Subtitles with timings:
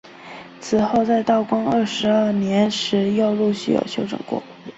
[0.59, 4.41] 此后在道光二十二年时又陆续有整修过。